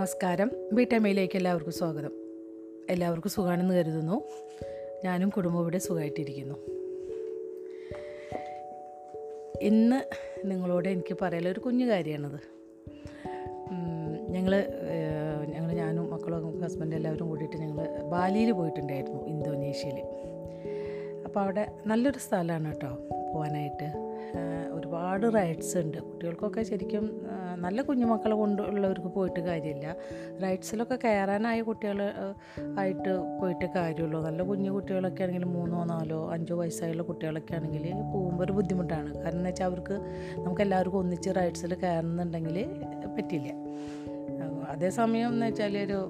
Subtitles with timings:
[0.00, 0.50] നമസ്കാരം.
[0.72, 2.12] വീട്ടമ്മയിലേക്ക് എല്ലാവർക്കും സ്വാഗതം.
[2.90, 4.22] എല്ലാവർക്കും സുഖമാണെന്ന് കരുതുന്നു.
[5.04, 6.56] ഞാനും കുടുംബവും ഇവിടെ സുഖമായിട്ടിരിക്കുന്നു.
[9.60, 9.98] ഇന്ന്
[10.44, 12.38] നിങ്ങളോട് എനിക്ക് പറയാനുള്ള ഒരു കുഞ്ഞു കാര്യമാണത്.
[14.28, 14.54] ഞങ്ങൾ
[15.54, 20.00] ഞങ്ങൾ ഞാനും മക്കളും ഹസ്ബൻഡും എല്ലാവരും കൂടിയിട്ട് ഞങ്ങൾ ബാലിയിൽ പോയിട്ടുണ്ടായിരുന്നു ഇന്തോനേഷ്യയിൽ
[21.24, 22.92] അപ്പോൾ അവിടെ നല്ലൊരു സ്ഥലമാണ് കേട്ടോ
[23.34, 23.90] പോകാനായിട്ട്
[24.72, 25.98] ഒരുപാട് റൈഡ്സ് ഉണ്ട്.
[25.98, 27.04] കുട്ടികൾക്കൊക്കെ ശരിക്കും
[27.60, 29.96] നല്ല കുഞ്ഞുമക്കളെ കൊണ്ടുള്ളവർക്ക് പോയിട്ട് കാര്യമില്ല.
[30.42, 31.98] റൈഡ്സിലൊക്കെ കയറാനായ കുട്ടികൾ
[32.78, 34.24] ആയിട്ട് പോയിട്ട് കാര്യമുള്ളൂ.
[34.24, 37.84] നല്ല കുഞ്ഞു കുട്ടികളൊക്കെ ആണെങ്കിൽ മൂന്നോ നാലോ അഞ്ചോ വയസ്സായുള്ള കുട്ടികളൊക്കെ ആണെങ്കിൽ
[38.14, 39.14] പോകുമ്പോൾ ഒരു ബുദ്ധിമുട്ടാണ്.
[39.14, 39.92] കാരണം എന്ന് വെച്ചാൽ അവർക്ക്
[40.38, 42.66] നമുക്ക് എല്ലാവർക്കും ഒന്നിച്ച് റൈഡ്സിൽ കയറുന്നുണ്ടെങ്കിൽ
[43.16, 43.52] പറ്റില്ല.
[44.68, 46.00] അതേസമയം എന്ന് വെച്ചാൽ ഒരു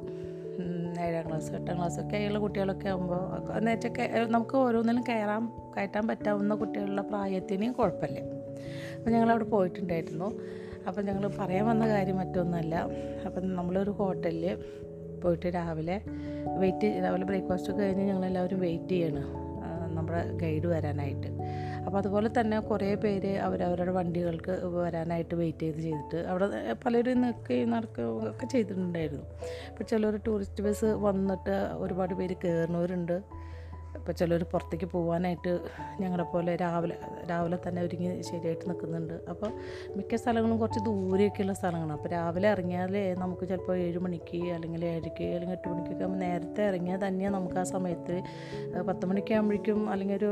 [1.00, 3.20] ഏഴാം ക്ലാസ് എട്ടാം ക്ലാസ് ഒക്കെ ഉള്ള കുട്ടികളൊക്കെ ആകുമ്പോൾ
[3.58, 5.46] എന്ന് വെച്ചാൽ നമുക്ക് ഓരോന്നിലും കയറാൻ
[5.76, 8.20] കയറ്റാൻ പറ്റാവുന്ന കുട്ടികളുടെ പ്രായത്തിന് കുഴപ്പമില്ല.
[8.96, 10.28] അപ്പോൾ ഞങ്ങളവിടെ പോയിട്ടുണ്ടായിരുന്നു.
[10.88, 12.74] അപ്പം ഞങ്ങൾ പറയാൻ വന്ന കാര്യം മറ്റൊന്നുമല്ല.
[13.26, 14.58] അപ്പം നമ്മളൊരു ഹോട്ടലിൽ
[15.20, 16.00] പോയിട്ട് രാവിലെ
[16.58, 19.50] വെയിറ്റ് രാവിലെ ബ്രേക്ക്ഫാസ്റ്റ് കഴിഞ്ഞ് ഞങ്ങളെല്ലാവരും വെയിറ്റ് ചെയ്യണം
[19.94, 21.26] നമ്മുടെ ഗൈഡ് വരാനായിട്ട്.
[21.86, 26.46] അപ്പോൾ അതുപോലെ തന്നെ കുറേ പേര് അവരവരുടെ വണ്ടികൾക്ക് വരാനായിട്ട് വെയിറ്റ് ചെയ്ത് ചെയ്തിട്ട് അവിടെ
[26.86, 29.24] പലരും നിൽക്കുകയും നടക്കുകയും ഒക്കെ ചെയ്തിട്ടുണ്ടായിരുന്നു.
[29.70, 33.22] അപ്പോൾ ചിലർ ടൂറിസ്റ്റ് ബസ് വന്നിട്ട് ഒരുപാട് പേര് കയറുന്നവരുണ്ട്.
[34.00, 35.52] ഇപ്പോൾ ചിലർ പുറത്തേക്ക് പോകാനായിട്ട്
[36.00, 36.96] ഞങ്ങളെ പോലെ രാവിലെ
[37.30, 39.14] രാവിലെ തന്നെ ഒരുങ്ങി ശരിയായിട്ട് നിൽക്കുന്നുണ്ട്.
[39.32, 39.50] അപ്പോൾ
[39.96, 41.92] മിക്ക സ്ഥലങ്ങളും കുറച്ച് ദൂരെയൊക്കെയുള്ള സ്ഥലങ്ങളാണ്.
[41.92, 47.00] അപ്പോൾ രാവിലെ ഇറങ്ങിയാലേ നമുക്ക് ചിലപ്പോൾ ഏഴ് മണിക്ക് അല്ലെങ്കിൽ ഏഴരയ്ക്ക് അല്ലെങ്കിൽ എട്ട് മണിക്കൊക്കെ ആകുമ്പോൾ നേരത്തെ ഇറങ്ങിയാൽ
[47.06, 48.16] തന്നെ നമുക്ക് ആ സമയത്ത്
[48.88, 50.30] പത്ത് മണിക്ക് ആകുമ്പോഴേക്കും അല്ലെങ്കിൽ ഒരു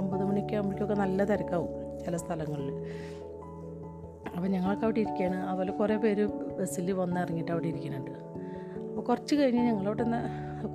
[0.00, 1.70] ഒമ്പത് മണിക്ക് ആകുമ്പോഴേക്കൊക്കെ നല്ല തിരക്കാവും
[2.04, 2.70] ചില സ്ഥലങ്ങളിൽ.
[4.36, 5.38] അപ്പോൾ ഞങ്ങളൊക്കെ അവിടെ ഇരിക്കുകയാണ്.
[5.46, 6.24] അതുപോലെ കുറേ പേര്
[6.58, 8.14] ബസ്സിൽ വന്ന് ഇറങ്ങിയിട്ട് അവിടെ ഇരിക്കുന്നുണ്ട്.
[8.88, 10.20] അപ്പോൾ കുറച്ച് കഴിഞ്ഞ് ഞങ്ങളവിടെ നിന്ന്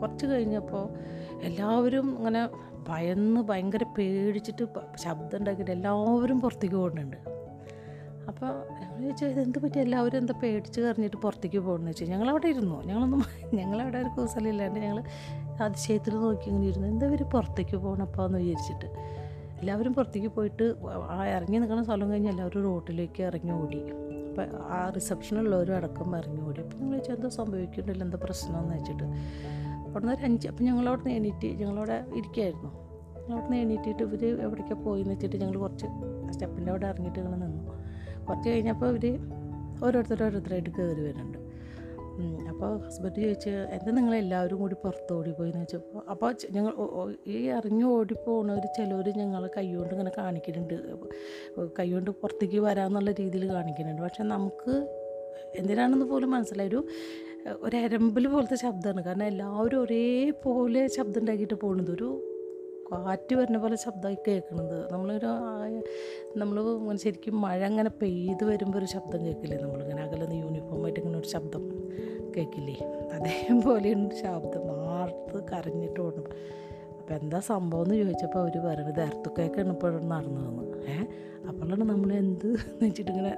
[0.01, 0.85] കുറച്ച് കഴിഞ്ഞപ്പോൾ
[1.43, 2.49] എല്ലാവരും അങ്ങനെ
[2.89, 4.63] ഭയന്ന് ഭയങ്കര പേടിച്ചിട്ട്
[4.95, 7.17] ശബ്ദം ഉണ്ടാക്കിയിട്ട് എല്ലാവരും പുറത്തേക്ക് പോകുന്നുണ്ട്.
[8.27, 8.47] അപ്പോൾ
[8.81, 9.79] ഞങ്ങൾ ചോദിച്ചാൽ ഇതെന്ത് പറ്റി?
[9.79, 12.83] എല്ലാവരും എന്താ പേടിച്ച് കറിഞ്ഞിട്ട് പുറത്തേക്ക് പോകണമെന്ന് വെച്ചാൽ ഞങ്ങളവിടെ ഇരുന്നു?
[12.85, 13.19] ഞങ്ങളൊന്നും
[13.53, 15.03] ഞങ്ങളവിടെ ഒരു കൂസലില്ലാണ്ട് ഞങ്ങൾ
[15.61, 16.87] അതിശയത്തിൽ നോക്കി ഇങ്ങനെ ഇരുന്നു.
[16.87, 18.85] എന്താ ഇവർ പുറത്തേക്ക് പോകണപ്പോൾ എന്ന് വിചാരിച്ചിട്ട്?
[19.61, 20.75] എല്ലാവരും പുറത്തേക്ക് പോയിട്ട്
[21.09, 23.81] ആ ഇറങ്ങി നിൽക്കുന്ന സ്ഥലം കഴിഞ്ഞ് എല്ലാവരും റോട്ടിലേക്ക് ഇറങ്ങി ഓടി.
[24.29, 26.61] അപ്പോൾ ആ റിസപ്ഷനുള്ളവരും അടക്കം ഇറങ്ങി ഓടി.
[26.61, 28.05] അപ്പോൾ നിങ്ങൾ ചോദിച്ചാൽ എന്താ സംഭവിക്കുന്നുണ്ടല്ലോ?
[28.05, 29.03] എന്താ പ്രശ്നമെന്ന് വെച്ചിട്ട്
[29.89, 32.69] അവിടെ നിന്ന് ഒരു അഞ്ച് അപ്പം ഞങ്ങളവിടെ നിന്ന് എണീറ്റ് ഞങ്ങളവിടെ ഇരിക്കുകയായിരുന്നു
[33.19, 35.87] ഞങ്ങളവിടെ നിന്ന് എണീറ്റിട്ട് ഇവർ എവിടേക്കാണ് പോയി എന്ന് വെച്ചിട്ട് ഞങ്ങൾ കുറച്ച്
[36.31, 37.63] സ്റ്റെപ്പിന്റെ അവിടെ ഇറങ്ങിയിട്ട് ഇങ്ങനെ നിന്നു.
[38.25, 39.05] കുറച്ച് കഴിഞ്ഞപ്പോൾ ഇവർ
[39.85, 41.37] ഓരോരുത്തർ ഓരോരുത്തരായിട്ട് കയറി വരുന്നുണ്ട്.
[42.49, 46.73] അപ്പോൾ ഹസ്ബൻഡ് ചോദിച്ച് എന്താ നിങ്ങൾ എല്ലാവരും കൂടി പുറത്ത് ഓടിപ്പോയി എന്ന് വെച്ചപ്പോൾ അപ്പോൾ ഞങ്ങൾ
[47.27, 50.73] ഈ ഇറങ്ങി ഓടിപ്പോണവർ ചിലവർ ഞങ്ങൾ കൈകൊണ്ട് ഇങ്ങനെ കാണിക്കുന്നുണ്ട്.
[51.79, 54.01] കൈകൊണ്ട് പുറത്തേക്ക് വരാമെന്നുള്ള രീതിയിൽ കാണിക്കുന്നുണ്ട്.
[54.01, 54.73] പക്ഷെ നമുക്ക്
[55.55, 56.69] എന്തിനാണെന്ന് പോലും മനസ്സിലായി.
[56.69, 56.87] ഒരു
[58.17, 62.09] ഒരു പോലത്തെ ശബ്ദമാണ് കാരണം എല്ലാവരും ഒരേപോലെ ശബ്ദം ഉണ്ടാക്കിയിട്ട് പോകുന്നത് ഒരു
[62.91, 65.31] കാറ്റ് വരുന്ന പോലെ ശബ്ദമായി കേൾക്കുന്നത് നമ്മളൊരു
[66.37, 66.57] നമ്മൾ
[67.03, 69.57] ശരിക്കും മഴ അങ്ങനെ പെയ്ത് വരുമ്പോൾ ഒരു ശബ്ദം കേൾക്കില്ലേ?
[69.57, 71.63] നമ്മളിങ്ങനെ അകലെ യൂണിഫോമായിട്ട് ഇങ്ങനെ ഒരു ശബ്ദം
[72.35, 72.77] കേൾക്കില്ലേ?
[73.13, 76.25] അതേപോലെയുണ്ട് ശബ്ദം മാർത്ത് കരഞ്ഞിട്ട് ഓടണം
[76.99, 81.05] അപ്പോൾ എന്താ സംഭവം എന്ന് ചോദിച്ചപ്പോൾ അവർ പറയുന്നത് എർത്തുക്കേക്കാണ് ഇപ്പോഴും നടന്നു വന്ന് ഏഹ്
[81.47, 83.31] അപ്പോഴാണ് നമ്മൾ എന്ത് എന്ന് വെച്ചിട്ട് ഇങ്ങനെ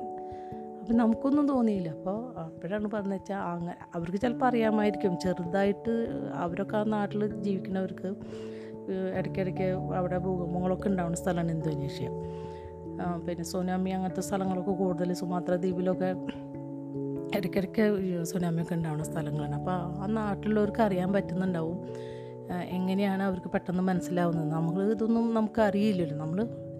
[0.82, 1.90] അപ്പം നമുക്കൊന്നും തോന്നിയില്ല.
[1.90, 5.20] അപ്പോൾ അപ്പോഴാണ് പറഞ്ഞു വെച്ചാൽ അങ്ങനെ അവർക്ക് ചിലപ്പോൾ അറിയാമായിരിക്കും.
[5.24, 5.94] ചെറുതായിട്ട്
[6.44, 8.10] അവരൊക്കെ ആ നാട്ടിൽ ജീവിക്കുന്നവർക്ക്
[9.18, 9.68] ഇടയ്ക്കിടയ്ക്ക്
[10.00, 12.08] അവിടെ ഭൂകമ്പങ്ങളൊക്കെ ഉണ്ടാവുന്ന സ്ഥലമാണ് ഇന്തോനേഷ്യ.
[13.28, 16.10] പിന്നെ സുനാമി അങ്ങനത്തെ സ്ഥലങ്ങളൊക്കെ കൂടുതൽ സുമാത്ര ദ്വീപിലൊക്കെ
[17.38, 19.56] ഇടയ്ക്കിടയ്ക്ക് സുനാമി സുനാമിയൊക്കെ ഉണ്ടാവുന്ന സ്ഥലങ്ങളാണ്.
[19.56, 21.78] അപ്പോൾ ആ നാട്ടിലുള്ളവർക്ക് അറിയാൻ പറ്റുന്നുണ്ടാവും.
[22.78, 24.50] എങ്ങനെയാണ് അവർക്ക് പെട്ടെന്ന് മനസ്സിലാവുന്നത്?
[24.52, 26.18] നമ്മൾ ഇതൊന്നും നമുക്ക് അറിയില്ലല്ലോ.
[26.18, 26.40] നമ്മൾ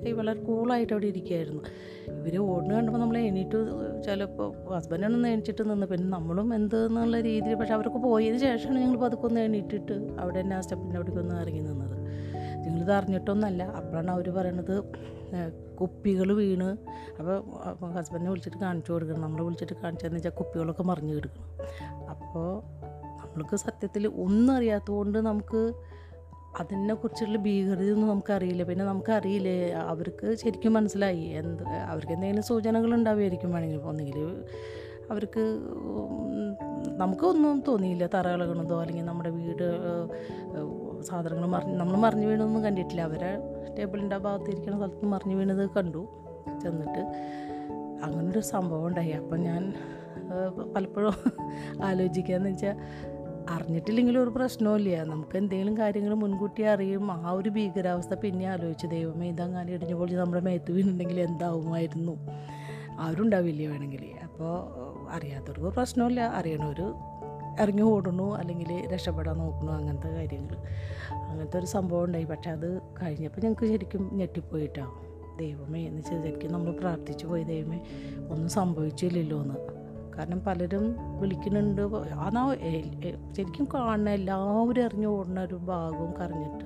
[0.10, 1.64] വളരെ കൂളായിട്ട് അവിടെ ഇരിക്കുകയായിരുന്നു.
[2.10, 3.60] ഇവർ ഓടുന്ന കണ്ടപ്പോൾ നമ്മൾ എണീറ്റ്.
[4.06, 5.88] ചിലപ്പോൾ ഹസ്ബൻഡാണ് എണീച്ചിട്ട് നിന്ന്.
[5.88, 7.56] പിന്നെ നമ്മളും എന്ത് എന്നുള്ള രീതിയിൽ.
[7.56, 11.60] പക്ഷെ അവർക്ക് പോയതിന് ശേഷമാണ് ഞങ്ങൾ പതുക്കെ ഒന്ന് എണീറ്റിട്ട് അവിടെ തന്നെ ആ സ്റ്റെപ്പിന്റെ അവിടേക്ക് ഒന്ന് ഇറങ്ങി
[11.60, 11.98] നിന്നത്.
[12.66, 14.84] ഞങ്ങളിത് അറിഞ്ഞിട്ടൊന്നല്ല അപ്പോഴാണ് അവർ പറയണത്
[15.82, 16.78] കുപ്പികൾ വീണ്.
[17.20, 17.38] അപ്പോൾ
[17.92, 19.22] ഹസ്ബൻഡിനെ വിളിച്ചിട്ട് കാണിച്ചു കൊടുക്കണം.
[19.22, 21.48] നമ്മളെ വിളിച്ചിട്ട് കാണിച്ചതെന്ന് വെച്ചാൽ കുപ്പികളൊക്കെ മറിഞ്ഞു കിടക്കണം
[22.10, 22.48] അപ്പോൾ
[23.22, 25.74] നമ്മൾക്ക് സത്യത്തിൽ ഒന്നും അറിയാത്തതുകൊണ്ട് നമുക്ക്
[26.60, 28.64] അതിനെക്കുറിച്ചുള്ള ഭീകരതയൊന്നും നമുക്കറിയില്ല.
[28.64, 31.26] പിന്നെ നമുക്കറിയില്ലേ അവർക്ക് ശരിക്കും മനസ്സിലായി.
[31.42, 33.82] എന്ത് അവർക്ക് എന്തെങ്കിലും സൂചനകൾ ഉണ്ടാവുമായിരിക്കും വേണമെങ്കിൽ.
[33.92, 34.20] ഒന്നെങ്കിൽ
[35.12, 35.44] അവർക്ക്
[36.98, 39.68] നമുക്കൊന്നും തോന്നിയില്ല തറ ഇളകണതോ അല്ലെങ്കിൽ നമ്മുടെ വീട്
[41.04, 43.02] സാധനങ്ങൾ മറിഞ്ഞ് നമ്മൾ മറിഞ്ഞു വീണതൊന്നും കണ്ടിട്ടില്ല.
[43.02, 43.32] അവരെ
[43.78, 46.04] ടേബിളിന്റെ ആ ഭാഗത്ത് ഇരിക്കുന്ന സ്ഥലത്ത് മറിഞ്ഞു വീണത് കണ്ടു.
[46.64, 47.04] ചെന്നിട്ട്
[48.06, 49.12] അങ്ങനൊരു സംഭവം ഉണ്ടായി.
[49.12, 49.74] അപ്പം ഞാൻ
[50.74, 51.16] പലപ്പോഴും പലപ്പോഴും
[51.84, 52.76] ആലോചിക്കാന്ന് വെച്ചാൽ
[53.50, 57.12] അറിഞ്ഞിട്ടില്ലെങ്കിലും ഒരു പ്രശ്നമില്ല നമുക്ക് എന്തെങ്കിലും കാര്യങ്ങൾ മുൻകൂട്ടി അറിയും.
[57.12, 62.18] ആ ഒരു ഭീകരാവസ്ഥ പിന്നെ ആലോചിച്ച് ദൈവമേ ഇതങ്ങനെ ഇടിഞ്ഞു പൊളിച്ച് നമ്മുടെ മേത്ത് വീണുണ്ടെങ്കിൽ എന്താവുമായിരുന്നു?
[63.00, 64.06] അവരുണ്ടാവില്ല വേണമെങ്കിൽ?
[64.24, 64.70] അപ്പോൾ
[65.12, 66.82] അറിയാത്തവർക്ക് പ്രശ്നമില്ല അറിയണവർ
[67.60, 70.58] ഇറങ്ങി ഓടണു അല്ലെങ്കിൽ രക്ഷപ്പെടാൻ നോക്കണു അങ്ങനത്തെ കാര്യങ്ങൾ.
[71.16, 72.24] അങ്ങനത്തെ ഒരു സംഭവം ഉണ്ടായി.
[72.24, 77.44] പക്ഷെ അത് കഴിഞ്ഞപ്പോൾ ഞങ്ങൾക്ക് ശരിക്കും ഞെട്ടിപ്പോയിട്ടാണ് ദൈവമേ എന്ന് ശരിക്കും നമ്മൾ പ്രാർത്ഥിച്ചു പോയി.
[77.44, 77.80] ദൈവമേ
[78.30, 79.81] ഒന്നും സംഭവിച്ചില്ലല്ലോ എന്ന്
[80.22, 81.82] കാരണം പലരും വിളിക്കുന്നുണ്ട്.
[81.98, 82.56] അതാ
[83.38, 86.66] ശരിക്കും കാണുന്ന എല്ലാവരും അറിഞ്ഞു ഓടുന്ന ഒരു ഭാഗവും കറിഞ്ഞിട്ട്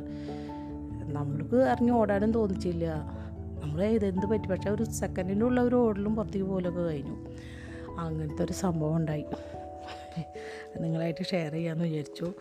[1.15, 2.93] നമ്മൾക്ക് അറിഞ്ഞ് ഓടാനും തോന്നിച്ചില്ല.
[3.63, 4.47] നമ്മൾ ഇതെന്ത് പറ്റി?
[4.47, 7.25] പക്ഷേ ഒരു സെക്കൻഡിന്റെ ഉള്ള ഒരു ഓടലും പുറത്തേക്ക് പോലൊക്കെ കഴിഞ്ഞു.
[7.99, 9.25] അങ്ങനത്തെ ഒരു സംഭവം ഉണ്ടായി.
[10.79, 12.33] നിങ്ങളായിട്ട് ഷെയർ ചെയ്യാമെന്ന് വിചാരിച്ചു.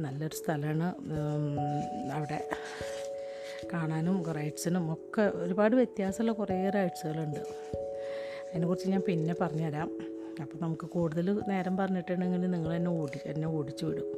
[0.00, 0.94] നല്ലൊരു സ്ഥലമാണ്.
[2.12, 2.48] അവിടെ
[3.72, 7.40] കാണാനും റൈഡ്സിനും ഒക്കെ ഒരുപാട് വ്യത്യാസമുള്ള കുറേ റൈഡ്സുകളുണ്ട്
[8.50, 10.15] അതിനെക്കുറിച്ച് ഞാൻ പിന്നെ പറഞ്ഞുതരാം.
[10.42, 14.08] അപ്പോൾ നമുക്ക് കൂടുതൽ നേരം പറഞ്ഞിട്ടുണ്ടെങ്കിൽ നിങ്ങൾ എന്നെ ഓടി എന്നെ ഓടിച്ചു വിടും.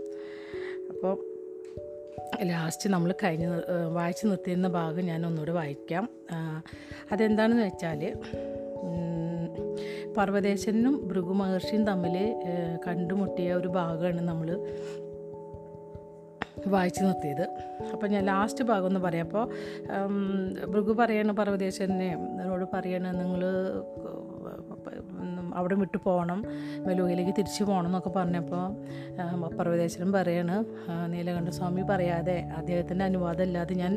[0.90, 1.24] അപ്പോൾ
[2.42, 3.48] ലാസ്റ്റ് നമ്മൾ കഴിഞ്ഞ്
[3.92, 6.08] വായിച്ച് നിർത്തിയിരുന്ന ഭാഗം ഞാൻ ഒന്നുകൂടെ വായിക്കാം.
[7.12, 8.00] അതെന്താണെന്ന് വെച്ചാൽ
[10.16, 12.16] പർവതേശനും ഭൃഗു മഹർഷിയും തമ്മിൽ
[12.86, 14.48] കണ്ടുമുട്ടിയ ഒരു ഭാഗമാണ് നമ്മൾ
[16.66, 17.44] വായിച്ചു നിർത്തിയത്.
[17.92, 19.44] അപ്പോൾ ഞാൻ ലാസ്റ്റ് ഭാഗം ഒന്ന് പറയാം അപ്പോൾ
[20.72, 22.10] ഭൃഗു പറയണ പർവതേശനെ
[22.42, 23.42] എന്നോട് പറയണ നിങ്ങൾ
[25.58, 26.40] അവിടെ വിട്ടു പോകണം.
[26.86, 28.64] മെലുകയിലേക്ക് തിരിച്ചു പോകണം എന്നൊക്കെ പറഞ്ഞപ്പോൾ
[29.58, 30.56] പർവതേശ്വരൻ പറയാണ്
[31.12, 33.94] നീലകണ്ഠ സ്വാമി പറയാതെ അദ്ദേഹത്തിന്റെ അനുവാദം ഇല്ലാതെ ഞാൻ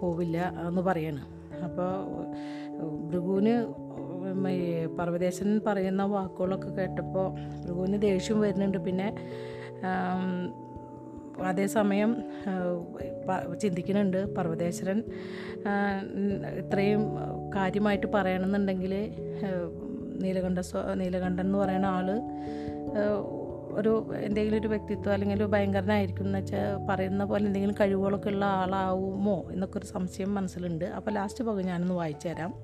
[0.00, 0.38] പോവില്ല
[0.68, 1.22] എന്ന് പറയാണ്.
[1.66, 1.90] അപ്പോൾ
[3.10, 3.54] ഭൃഗുവിന്
[4.98, 7.28] പർവതേശൻ പറയുന്ന വാക്കുകളൊക്കെ കേട്ടപ്പോൾ
[7.64, 8.78] ഭൃഗുവിന് ദേഷ്യം വരുന്നുണ്ട്.
[8.88, 9.08] പിന്നെ
[11.42, 12.24] അതേസമയം
[13.60, 14.98] ചിന്തിക്കുന്നുണ്ട് പർവതേശ്വരൻ.
[16.58, 17.02] ഇത്രയും
[17.54, 19.14] കാര്യമായിട്ട് പറയണമെന്നുണ്ടെങ്കിൽ
[20.22, 22.10] നീലകണ്ഠ സ്വ നീലകണ്ഠൻ എന്ന് പറയുന്ന ആൾ
[23.72, 29.78] ഒരു എന്തെങ്കിലും ഒരു വ്യക്തിത്വം അല്ലെങ്കിൽ ഭയങ്കരനായിരിക്കും എന്ന് വെച്ചാൽ പറയുന്ന പോലെ എന്തെങ്കിലും കഴിവുകളൊക്കെ ഉള്ള ആളാവുമോ എന്നൊക്കെ
[29.78, 30.84] ഒരു സംശയം മനസ്സിലുണ്ട്.
[30.84, 32.54] അപ്പോൾ ലാസ്റ്റ് ഭാഗം ഞാനൊന്ന് വായിച്ചു തരാം.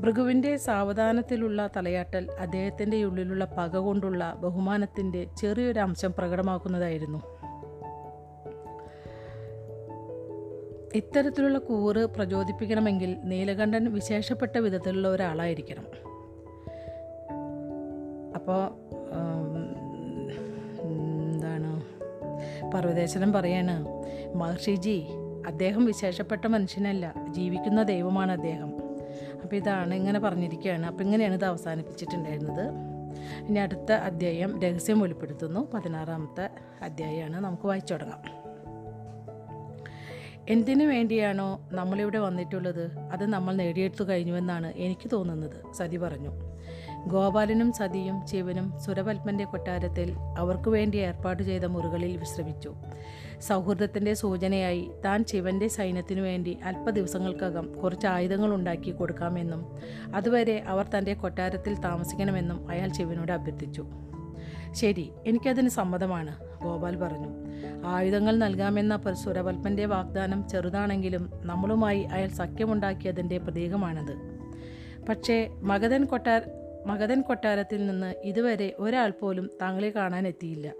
[0.00, 7.35] ഭൃഗുവിന്റെ സാവധാനത്തിലുള്ള തലയാട്ടൽ അദ്ദേഹത്തിന്റെ ഉള്ളിലുള്ള പക കൊണ്ടുള്ള ബഹുമാനത്തിന്റെ ചെറിയൊരു അംശം പ്രകടമാക്കുന്നതായിരുന്നു.
[10.96, 15.84] ഇത്തരത്തിലുള്ള കൂറ് പ്രചോദിപ്പിക്കണമെങ്കിൽ നീലകണ്ഠൻ വിശേഷപ്പെട്ട വിധത്തിലുള്ള ഒരാളായിരിക്കണം.
[18.34, 18.70] അപ്പോൾ
[20.80, 21.82] എന്താണ്?
[22.74, 23.88] പർവതേശ്വരൻ പറയാണ്
[24.34, 25.04] മഹർഷിജി
[25.46, 28.72] അദ്ദേഹം വിശേഷപ്പെട്ട മനുഷ്യനല്ല ജീവിക്കുന്ന ദൈവമാണ് അദ്ദേഹം.
[29.42, 30.86] അപ്പോൾ ഇതാണ് ഇങ്ങനെ പറഞ്ഞിരിക്കുകയാണ്.
[30.86, 32.70] അപ്പോൾ ഇങ്ങനെയാണ് ഇത് അവസാനിപ്പിച്ചിട്ടുണ്ടായിരുന്നത്.
[33.48, 35.68] ഇനി അടുത്ത അധ്യായം രഹസ്യം വെളിപ്പെടുത്തുന്നു.
[35.74, 36.50] പതിനാറാമത്തെ
[36.82, 37.44] അധ്യായമാണ്.
[37.44, 38.35] നമുക്ക് വായിച്ചു തുടങ്ങാം.
[40.48, 42.98] എന്തിനു വേണ്ടിയാണോ നമ്മളിവിടെ വന്നിട്ടുള്ളത്?
[43.12, 46.30] അത് നമ്മൾ നേടിയെടുത്തു കഴിഞ്ഞുവെന്നാണ് എനിക്ക് തോന്നുന്നത് സതി പറഞ്ഞു.
[47.08, 52.74] ഗോപാലനും സതിയും ശിവനും സുരപത്മന്റെ കൊട്ടാരത്തിൽ അവർക്ക് വേണ്ടി ഏർപ്പാട് ചെയ്ത മുറികളിൽ വിശ്രമിച്ചു.
[53.40, 59.76] സൗഹൃദത്തിന്റെ സൂചനയായി താൻ ശിവന്റെ സൈന്യത്തിനു വേണ്ടി അല്പ ദിവസങ്ങൾക്കകം കുറച്ച് ആയുധങ്ങൾ ഉണ്ടാക്കി കൊടുക്കാമെന്നും
[60.14, 63.86] അതുവരെ അവർ തന്റെ കൊട്ടാരത്തിൽ താമസിക്കണമെന്നും അയാൾ ശിവനോട് അഭ്യർത്ഥിച്ചു.
[64.72, 67.28] ശരി എനിക്കതിന് സമ്മതമാണ് ഗോപാൽ പറഞ്ഞു.
[67.84, 74.16] ആയുധങ്ങൾ നൽകാമെന്ന സുരവൽപ്പന്റെ വാഗ്ദാനം ചെറുതാണെങ്കിലും നമ്മളുമായി അയാൾ സഖ്യമുണ്ടാക്കിയതിന്റെ പ്രതീകമാണത്.
[75.08, 76.40] പക്ഷേ മഗധൻ കൊട്ടാര
[76.86, 80.72] മഗധൻ കൊട്ടാരത്തിൽ നിന്ന് ഇതുവരെ ഒരാൾ പോലും താങ്കളെ കാണാനെത്തിയില്ല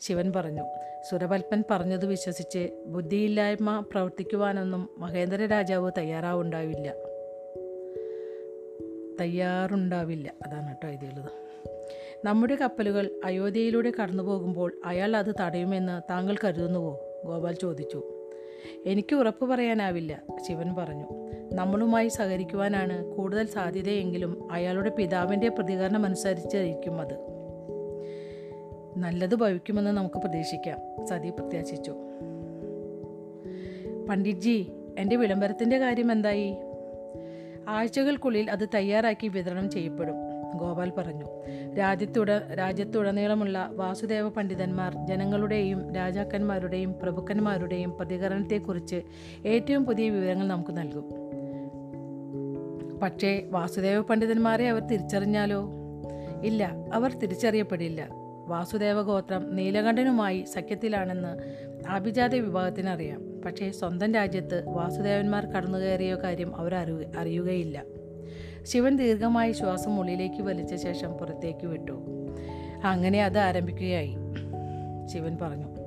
[0.00, 0.62] ശിവൻ പറഞ്ഞു.
[1.10, 6.94] സുരവൽപ്പൻ പറഞ്ഞത് വിശ്വസിച്ച് ബുദ്ധിയില്ലായ്മ പ്രവർത്തിക്കുവാനൊന്നും മഹേന്ദ്ര രാജാവ് തയ്യാറാവുണ്ടാവില്ല.
[9.20, 10.32] തയ്യാറുണ്ടാവില്ല.
[10.46, 11.41] അതാണ് കേട്ടോ എഴുതിയുള്ളത്
[12.24, 17.00] നമ്മുടെ കപ്പലുകൾ അയോധ്യയിലൂടെ കടന്നു പോകുമ്പോൾ അയാൾ അത് തടയുമെന്ന് താങ്കൾ കരുതുന്നുവോ?
[17.24, 18.02] ഗോപാൽ ചോദിച്ചു.
[18.86, 21.06] എനിക്ക് ഉറപ്പ് പറയാനാവില്ല ശിവൻ പറഞ്ഞു.
[21.54, 27.32] നമ്മളുമായി സഹകരിക്കുവാനാണ് കൂടുതൽ സാധ്യതയെങ്കിലും അയാളുടെ പിതാവിന്റെ പ്രതികരണം അനുസരിച്ചായിരിക്കും അത്.
[28.96, 31.94] നല്ലത് ഭവിക്കുമെന്ന് നമുക്ക് പ്രതീക്ഷിക്കാം സതി പ്രത്യാശിച്ചു.
[34.08, 36.56] പണ്ഡിറ്റ്ജി എന്റെ വിളംബരത്തിന്റെ കാര്യം എന്തായി?
[37.68, 40.14] ആഴ്ചകൾക്കുള്ളിൽ അത് തയ്യാറാക്കി വിതരണം ചെയ്യപ്പെടും.
[40.56, 41.24] ഗോപാൽ പറഞ്ഞു.
[41.74, 49.02] രാജ്യത്തുട രാജ്യത്തുടനീളമുള്ള വാസുദേവ പണ്ഡിതന്മാർ ജനങ്ങളുടെയും രാജാക്കന്മാരുടെയും പ്രഭുക്കന്മാരുടെയും പ്രതികരണത്തെക്കുറിച്ച്
[49.46, 51.04] ഏറ്റവും പുതിയ വിവരങ്ങൾ നമുക്ക് നൽകും.
[53.02, 55.70] പക്ഷേ വാസുദേവ പണ്ഡിതന്മാരെ അവർ തിരിച്ചറിഞ്ഞാലോ?
[56.42, 58.08] ഇല്ല അവർ തിരിച്ചറിയപ്പെടില്ല.
[58.46, 61.38] വാസുദേവ ഗോത്രം നീലകണ്ഠനുമായി സഖ്യത്തിലാണെന്ന്
[61.88, 63.40] അഭിജാത വിഭാഗത്തിനറിയാം.
[63.44, 67.82] പക്ഷേ സ്വന്തം രാജ്യത്ത് വാസുദേവന്മാർ കടന്നുകയറിയ കാര്യം അവർ അറിയ അറിയുകയില്ല.
[68.62, 72.02] ശിവൻ ദീർഘമായി ശ്വാസം ഉള്ളിലേക്ക് വലിച്ച ശേഷം പുറത്തേക്ക് വിട്ടു.
[72.84, 74.16] അങ്ങനെ അത് ആരംഭിക്കുകയായി.
[75.12, 75.82] ശിവൻ പറഞ്ഞു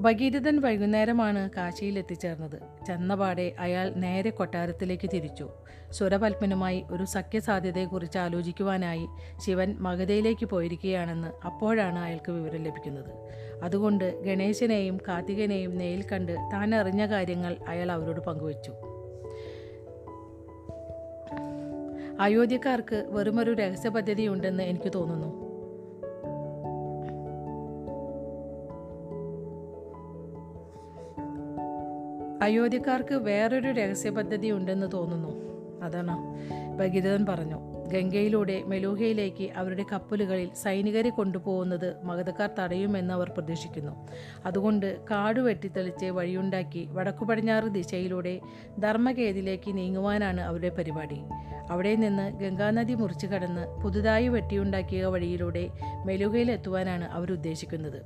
[0.00, 2.86] ഭഗീരഥൻ വൈകുന്നേരമാണ് കാശിയിൽ എത്തിച്ചേർന്നത്.
[2.86, 5.50] ചെന്നപാടെ അയാൾ നേരെ കൊട്ടാരത്തിലേക്ക് തിരിച്ചു.
[5.90, 9.06] സുരപത്മനുമായി ഒരു സഖ്യസാധ്യതയെക്കുറിച്ച് ആലോചിക്കുവാനായി
[9.46, 13.12] ശിവൻ മഗധയിലേക്ക് പോയിരിക്കുകയാണെന്ന് അപ്പോഴാണ് അയാൾക്ക് വിവരം ലഭിക്കുന്നത്.
[13.62, 18.72] അതുകൊണ്ട് ഗണേശനെയും കാർത്തികനെയും നേരിൽ കണ്ട് താൻ അറിഞ്ഞ കാര്യങ്ങൾ അയാൾ അവരോട് പങ്കുവച്ചു.
[22.20, 25.44] അയോധ്യക്കാർക്ക് വെറുമൊരു രഹസ്യ പദ്ധതിയുണ്ടെന്ന് എനിക്ക് തോന്നുന്നു.
[32.42, 35.30] അയോധ്യക്കാർക്ക് വേറൊരു രഹസ്യ പദ്ധതി ഉണ്ടെന്ന് തോന്നുന്നു.
[35.82, 36.18] അതാണ്
[36.78, 37.73] ഭഗീരഥൻ പറഞ്ഞു.
[37.94, 44.08] ഗംഗയിലൂടെ മെലൂഹയിലേക്ക് അവരുടെ കപ്പലുകളിൽ സൈനികരെ കൊണ്ടുപോകുന്നത് മഗധക്കാർ തടയുമെന്ന് അവർ പ്രതീക്ഷിക്കുന്നു.
[44.46, 48.40] അതുകൊണ്ട് കാട് വെട്ടിത്തെളിച്ച് വഴിയുണ്ടാക്കി വടക്കു പടിഞ്ഞാറ് ദിശയിലൂടെ
[48.78, 51.20] ധർമ്മകേതിലേക്ക് നീങ്ങുവാനാണ് അവരുടെ പരിപാടി.
[51.70, 55.70] അവിടെ നിന്ന് ഗംഗാനദി മുറിച്ചു കടന്ന് പുതുതായി വെട്ടിയുണ്ടാക്കിയ വഴിയിലൂടെ
[56.06, 56.58] മെലുകയിൽ
[57.12, 58.02] അവർ ഉദ്ദേശിക്കുന്നത്.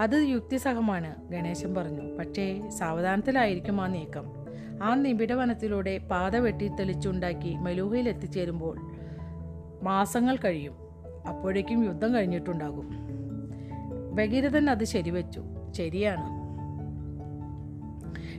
[0.00, 2.16] അത് യുക്തിസഹമാണ് ഗണേശൻ പറഞ്ഞു.
[2.16, 4.35] പക്ഷേ സാവധാനത്തിലായിരിക്കും ആ നീക്കം.
[4.82, 8.78] ആ നിബിഡ വനത്തിലൂടെ പാത വെട്ടി തെളിച്ചുണ്ടാക്കി മലൂഹയിൽ എത്തിച്ചേരുമ്പോൾ
[9.82, 10.74] മാസങ്ങൾ കഴിയും.
[11.28, 12.90] അപ്പോഴേക്കും യുദ്ധം കഴിഞ്ഞിട്ടുണ്ടാകും.
[14.14, 15.42] ഭഗീരഥൻ അത് ശരിവെച്ചു.
[15.76, 16.46] ശരിയാണ്.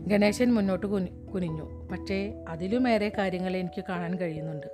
[0.10, 1.88] ഗണേശൻ മുന്നോട്ട് കുനി കുനിഞ്ഞു.
[1.92, 4.68] പക്ഷേ അതിലുമേറെ കാര്യങ്ങൾ എനിക്ക് കാണാൻ കഴിയുന്നുണ്ട്.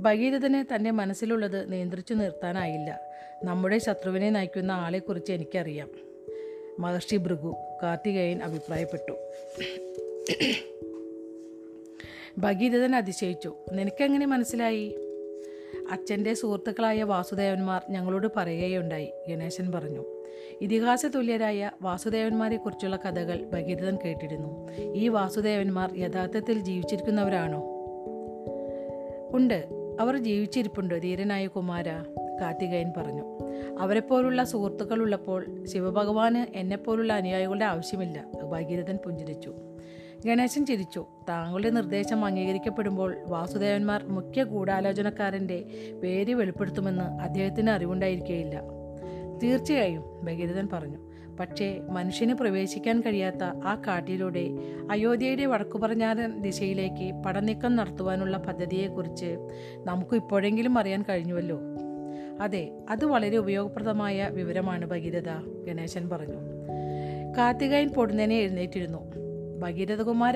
[0.00, 3.00] ഭഗീരഥന് തന്റെ മനസ്സിലുള്ളത് നിയന്ത്രിച്ചു നിർത്താനായില്ല.
[3.44, 5.88] നമ്മുടെ ശത്രുവിനെ നയിക്കുന്ന ആളെക്കുറിച്ച് എനിക്കറിയാം.
[6.78, 9.12] മഹർഷി ഭൃഗു കാർത്തികേയൻ അഭിപ്രായപ്പെട്ടു.
[12.38, 13.54] ഭഗീരഥൻ അതിശയിച്ചു.
[13.72, 14.96] നിനക്കെങ്ങനെ മനസ്സിലായി?
[15.90, 20.04] അച്ഛന്റെ സുഹൃത്തുക്കളായ വാസുദേവന്മാർ ഞങ്ങളോട് പറയുകയുണ്ടായി ഗണേശൻ പറഞ്ഞു.
[20.60, 24.68] ഇതിഹാസ തുല്യരായ വാസുദേവന്മാരെക്കുറിച്ചുള്ള കഥകൾ ഭഗീരഥൻ കേട്ടിരുന്നു.
[24.80, 27.62] ഈ വാസുദേവന്മാർ യഥാർത്ഥത്തിൽ ജീവിച്ചിരിക്കുന്നവരാണോ?
[29.30, 29.68] ഉണ്ട്.
[30.00, 31.88] അവർ ജീവിച്ചിരിപ്പുണ്ട് ധീരനായ കുമാര
[32.40, 33.38] കാർത്തികയൻ പറഞ്ഞു.
[33.78, 39.54] അവരെപ്പോലുള്ള സുഹൃത്തുക്കളുള്ളപ്പോൾ ശിവഭഗവാന് എന്നെപ്പോലുള്ള അനുയായികളുടെ ആവശ്യമില്ല ഭഗീരഥൻ പുഞ്ചിരിച്ചു.
[40.26, 41.06] ഗണേശൻ ചിരിച്ചു.
[41.28, 45.64] താങ്കളുടെ നിർദ്ദേശം അംഗീകരിക്കപ്പെടുമ്പോൾ വാസുദേവന്മാർ മുഖ്യ ഗൂഢാലോചനക്കാരന്റെ
[46.02, 48.62] പേര് വെളിപ്പെടുത്തുമെന്ന് അദ്ദേഹത്തിന് അറിവുണ്ടായിരിക്കുകയില്ല
[49.42, 50.98] തീർച്ചയായും ഭഗീരഥൻ പറഞ്ഞു.
[51.40, 54.48] പക്ഷേ മനുഷ്യന് പ്രവേശിക്കാൻ കഴിയാത്ത ആ കാട്ടിലൂടെ
[54.90, 59.36] അയോധ്യയുടെ വടക്കു പറഞ്ഞാറൻ ദിശയിലേക്ക് പടനീക്കം നടത്തുവാനുള്ള പദ്ധതിയെക്കുറിച്ച്
[59.84, 61.58] നമുക്ക് ഇപ്പോഴെങ്കിലും അറിയാൻ കഴിഞ്ഞുവല്ലോ.
[62.40, 65.28] അതെ അത് വളരെ ഉപയോഗപ്രദമായ വിവരമാണ് ഭഗീരഥ
[65.66, 66.36] ഗണേശൻ പറഞ്ഞു.
[67.38, 69.29] കാർത്തികയൻ പൊടുന്നനെ എഴുന്നേറ്റിരുന്നു.
[69.60, 70.34] ഭഗീരഥകുമാര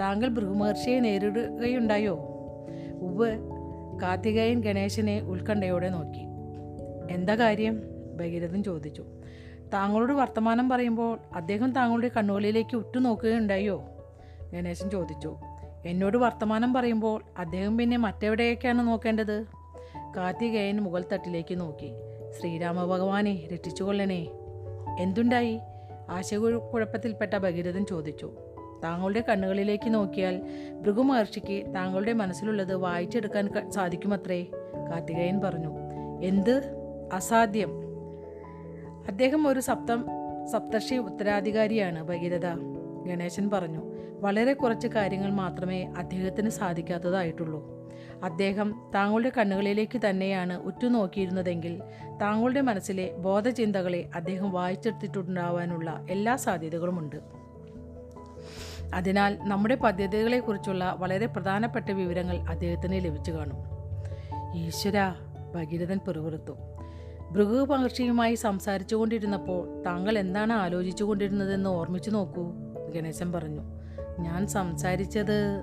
[0.00, 2.14] താങ്കൾ ഭൃഗുമഹർഷിയെ നേരിടുകയുണ്ടായോ?
[3.00, 3.38] ഉവ്
[4.02, 6.24] കാർത്തികേയൻ ഗണേശനെ ഉത്കണ്ഠയോടെ നോക്കി.
[7.14, 7.82] എന്താ കാര്യം?
[8.20, 9.04] ഭഗീരഥൻ ചോദിച്ചു.
[9.72, 13.82] താങ്കളോട് വർത്തമാനം പറയുമ്പോൾ അദ്ദേഹം താങ്കളുടെ കണ്ണുകളിലേക്ക് ഉറ്റുനോക്കുകയുണ്ടായോ?
[14.52, 15.36] ഗണേശൻ ചോദിച്ചു.
[15.86, 19.44] എന്നോട് വർത്തമാനം പറയുമ്പോൾ അദ്ദേഹം പിന്നെ മറ്റെവിടെയൊക്കെയാണ് നോക്കേണ്ടത്?
[20.16, 21.92] കാർത്തികേയൻ മുകൾ തട്ടിലേക്ക് നോക്കി.
[22.40, 24.30] ശ്രീരാമ ഭഗവാനെ രക്ഷിച്ചുകൊള്ളണേ.
[25.00, 25.60] എന്തുണ്ടായി?
[26.10, 28.34] ആശയക്കുഴപ്പത്തിൽപ്പെട്ട ഭഗീരഥൻ ചോദിച്ചു.
[28.84, 30.42] താങ്കളുടെ കണ്ണുകളിലേക്ക് നോക്കിയാൽ
[30.80, 34.44] ഭൃഗുമഹർഷിക്ക് താങ്കളുടെ മനസ്സിലുള്ളത് വായിച്ചെടുക്കാൻ സാധിക്കുമത്രേ
[34.90, 35.76] കാർത്തികേയൻ പറഞ്ഞു.
[36.22, 36.62] എന്ത്?
[37.12, 37.70] അസാധ്യം.
[39.08, 40.04] അദ്ദേഹം ഒരു സപ്തം
[40.52, 42.46] സപ്തർഷി ഉത്തരാധികാരിയാണ് ഭഗീരഥ.
[43.06, 43.82] ഗണേശൻ പറഞ്ഞു
[44.20, 47.80] വളരെ കുറച്ച് കാര്യങ്ങൾ മാത്രമേ അദ്ദേഹത്തിന് സാധിക്കാത്തതായിട്ടുള്ളൂ.
[48.22, 51.82] അദ്ദേഹം താങ്കളുടെ കണ്ണുകളിലേക്ക് തന്നെയാണ് ഉറ്റുനോക്കിയിരുന്നതെങ്കിൽ
[52.22, 57.39] താങ്കളുടെ മനസ്സിലെ ബോധചിന്തകളെ അദ്ദേഹം വായിച്ചെടുത്തിട്ടുണ്ടാവാനുള്ള എല്ലാ സാധ്യതകളുമുണ്ട്.
[58.94, 63.58] അതിനാൽ നമ്മുടെ പദ്ധതികളെക്കുറിച്ചുള്ള വളരെ പ്രധാനപ്പെട്ട വിവരങ്ങൾ അദ്ദേഹത്തിന് ലഭിച്ചു കാണും.
[64.54, 65.14] ഈശ്വര
[65.54, 66.52] ഭഗീരഥൻ പിറുപിറുത്തു.
[67.30, 72.52] ഭൃഗു മഹർഷിയുമായി സംസാരിച്ചു കൊണ്ടിരുന്നപ്പോൾ താങ്കൾ എന്താണ് ആലോചിച്ചു കൊണ്ടിരുന്നതെന്ന് ഓർമ്മിച്ചു നോക്കൂ
[72.94, 73.60] ഗണേശൻ പറഞ്ഞു.
[74.20, 75.62] ഞാൻ സംസാരിച്ചത്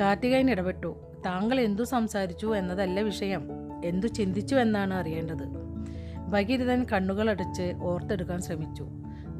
[0.00, 0.96] കാർത്തികയൻ ഇടപെട്ടു.
[1.26, 3.48] താങ്കൾ എന്തു സംസാരിച്ചു എന്നതല്ല വിഷയം
[3.84, 5.64] എന്തു ചിന്തിച്ചു എന്നാണ് അറിയേണ്ടത്.
[6.28, 8.88] ഭഗീരഥൻ കണ്ണുകളടിച്ച് ഓർത്തെടുക്കാൻ ശ്രമിച്ചു.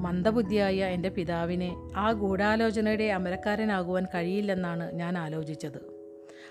[0.05, 5.79] മന്ദബുദ്ധിയായ എന്റെ പിതാവിനെ ആ ഗൂഢാലോചനയുടെ അമരക്കാരനാകുവാൻ കഴിയില്ലെന്നാണ് ഞാൻ ആലോചിച്ചത്.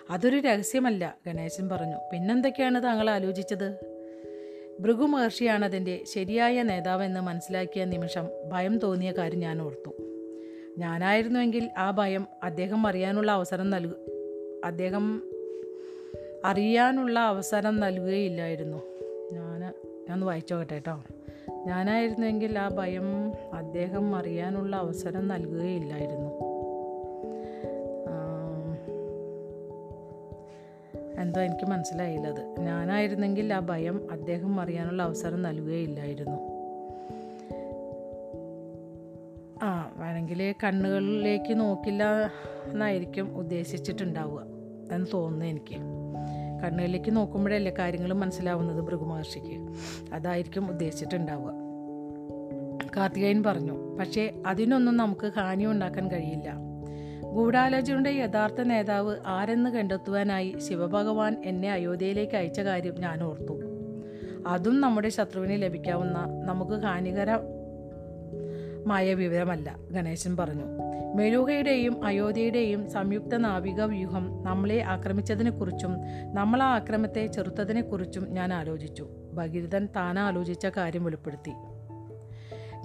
[0.10, 1.95] അതൊരു രഹസ്യമല്ല ഗണേശൻ പറഞ്ഞു.
[2.13, 3.77] പിന്നെന്തൊക്കെയാണ് താങ്കൾ ആലോചിച്ചത്?
[4.79, 9.91] ഭൃഗു മഹർഷിയാണതിന്റെ ശരിയായ നേതാവെന്ന് മനസ്സിലാക്കിയ നിമിഷം ഭയം തോന്നിയ കാര്യം ഞാൻ ഓർത്തു.
[10.77, 13.93] ഞാനായിരുന്നുവെങ്കിൽ ആ ഭയം അദ്ദേഹം അറിയാനുള്ള അവസരം നൽകു
[14.65, 15.22] അദ്ദേഹം
[16.45, 18.77] അറിയാനുള്ള അവസരം നൽകുകയില്ലായിരുന്നു.
[19.31, 21.03] ഞാൻ ഞാൻ ഒന്ന് വായിച്ചോക്കട്ടെ കേട്ടോ.
[21.65, 26.29] ഞാനായിരുന്നുവെങ്കിൽ ആ ഭയം അദ്ദേഹം അറിയാനുള്ള അവസരം നൽകുകയില്ലായിരുന്നു.
[31.22, 36.53] എന്തോ എനിക്ക് മനസ്സിലായില്ലത് ഞാനായിരുന്നെങ്കിൽ ആ ഭയം അദ്ദേഹം അറിയാനുള്ള അവസരം നൽകുകയില്ലായിരുന്നു.
[39.63, 42.03] ആ വേണമെങ്കിൽ കണ്ണുകളിലേക്ക് നോക്കില്ല
[42.65, 44.41] എന്നായിരിക്കും ഉദ്ദേശിച്ചിട്ടുണ്ടാവുക
[44.91, 46.02] എന്ന് തോന്നുന്നു എനിക്ക്.
[46.63, 49.60] കണ്ണുകളിലേക്ക് നോക്കുമ്പോഴല്ലേ കാര്യങ്ങൾ മനസ്സിലാവുന്നത് ഭൃഗുമഹർഷിക്ക്?
[50.13, 51.53] അതായിരിക്കും ഉദ്ദേശിച്ചിട്ടുണ്ടാവുക.
[52.98, 56.53] കാർത്തികയൻ പറഞ്ഞു പക്ഷേ അതിനൊന്നും നമുക്ക് ഹാനി ഉണ്ടാക്കാൻ കഴിയില്ല.
[57.34, 63.60] ഗൂഢാലോചനയുടെ യഥാർത്ഥ നേതാവ് ആരെന്ന് കണ്ടെത്തുവാനായി ശിവഭഗവാൻ എന്നെ അയോധ്യയിലേക്ക് അയച്ച കാര്യം ഞാൻ ഓർത്തു.
[64.48, 66.84] അതും നമ്മുടെ ശത്രുവിന് ലഭിക്കാവുന്ന നമുക്ക്
[68.83, 70.65] ഹാനികരമായ വിവരമല്ല ഗണേശൻ പറഞ്ഞു.
[71.15, 75.93] മെഴുകയുടെയും അയോധ്യയുടെയും സംയുക്ത നാവിക വ്യൂഹം നമ്മളെ ആക്രമിച്ചതിനെക്കുറിച്ചും
[76.33, 79.07] നമ്മൾ ആ ആക്രമത്തെ ചെറുത്തതിനെക്കുറിച്ചും ഞാൻ ആലോചിച്ചു.
[79.33, 81.53] ഭഗീരഥൻ താൻ ആലോചിച്ച കാര്യം വെളിപ്പെടുത്തി.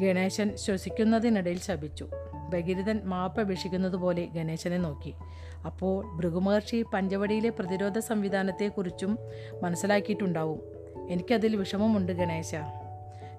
[0.00, 2.08] ഗണേശൻ ശ്വസിക്കുന്നതിനിടയിൽ ശപിച്ചു.
[2.54, 5.14] ഭഗീരഥൻ മാപ്പഭിഷിക്കുന്നതുപോലെ പോലെ ഗണേശനെ നോക്കി.
[5.66, 9.18] അപ്പോൾ ഭൃഗുമഹർഷി പഞ്ചവടിയിലെ പ്രതിരോധ സംവിധാനത്തെക്കുറിച്ചും
[9.62, 10.60] മനസ്സിലാക്കിയിട്ടുണ്ടാവും.
[11.10, 12.54] എനിക്കതിൽ വിഷമമുണ്ട് ഗണേശ.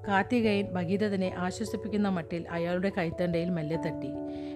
[0.07, 4.09] കാർത്തികയൻ ഭഗീരഥനെ ആശ്വസിപ്പിക്കുന്ന മട്ടിൽ അയാളുടെ കൈത്തണ്ടയിൽ മെല്ലെ തട്ടി.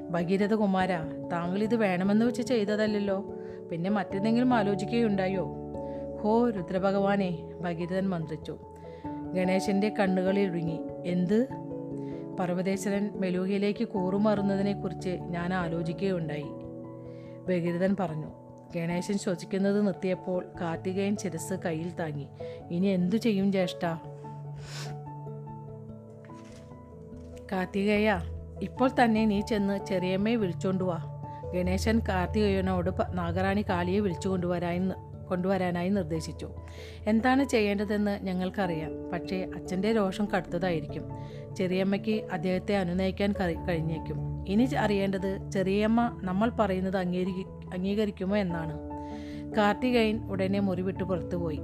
[0.10, 0.88] ഭഗീരഥ കുമാര
[1.32, 3.34] താങ്കൾ ഇത് വേണമെന്ന് വെച്ച് ചെയ്തതല്ലല്ലോ.
[3.72, 5.54] പിന്നെ മറ്റെന്തെങ്കിലും ആലോചിക്കുകയുണ്ടായോ?
[6.22, 8.58] ഹോ രുദ്രഭഗവാനെ ഭഗീരഥൻ മന്ത്രിച്ചു.
[9.34, 11.48] ഗണേശന്റെ കണ്ണുകളിൽ ഒഴുങ്ങി എന്ത്?
[12.40, 16.46] പർവതേശ്വരൻ മെലൂഹയിലേക്ക് കൂറുമാറുന്നതിനെക്കുറിച്ച് ഞാൻ ആലോചിക്കുകയുണ്ടായി.
[17.50, 18.28] ഭഗീരഥൻ പറഞ്ഞു.
[18.76, 22.28] ഗണേശൻ ശ്വസിക്കുന്നത് നിർത്തിയപ്പോൾ കാർത്തികയൻ ശിരസ് കയ്യിൽ താങ്ങി.
[22.72, 23.86] ഇനി എന്തു ചെയ്യും ജ്യേഷ്ഠ?
[27.54, 28.20] കാർത്തികേയ
[28.62, 30.98] ഇപ്പോൾ തന്നെ നീ ചെന്ന് ചെറിയമ്മയെ വിളിച്ചോണ്ട് വാ.
[31.54, 34.80] ഗണേശൻ കാർത്തികേയനോട് നാഗറാണി കാളിയെ വിളിച്ചു കൊണ്ടുവരായി
[35.30, 36.50] കൊണ്ടുവരാനായി നിർദ്ദേശിച്ചു.
[37.08, 39.12] എന്താണ് ചെയ്യേണ്ടതെന്ന് ഞങ്ങൾക്കറിയാം.
[39.14, 41.04] പക്ഷേ അച്ഛന്റെ രോഷം കടുത്തതായിരിക്കും.
[41.56, 44.46] ചെറിയമ്മയ്ക്ക് അദ്ദേഹത്തെ അനുനയിക്കാൻ കറി കഴിഞ്ഞേക്കും.
[44.48, 47.46] ഇനി അറിയേണ്ടത് ചെറിയമ്മ നമ്മൾ പറയുന്നത് അംഗീകരി
[47.78, 48.80] അംഗീകരിക്കുമോ എന്നാണ്.
[49.58, 51.60] കാർത്തികയൻ ഉടനെ മുറിവിട്ട് പുറത്തുപോയി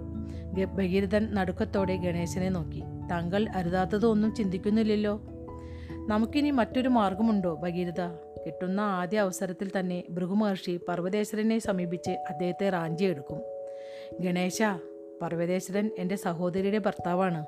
[0.65, 2.83] ഭഗീരഥൻ നടുക്കത്തോടെ ഗണേശനെ നോക്കി.
[3.11, 5.21] താങ്കൾ അരുതാത്തതൊന്നും ചിന്തിക്കുന്നില്ലല്ലോ?
[6.09, 8.01] നമുക്കിനി മറ്റൊരു മാർഗമുണ്ടോ ഭഗീരഥ?
[8.45, 13.41] കിട്ടുന്ന ആദ്യ അവസരത്തിൽ തന്നെ ഭൃഗുമഹർഷി പർവതേശ്വരനെ സമീപിച്ച് അദ്ദേഹത്തെ റാഞ്ചിയെടുക്കും
[14.19, 14.61] ഗണേശ
[15.21, 17.45] പർവതേശ്വരൻ എന്റെ സഹോദരിയുടെ ഭർത്താവാണ്.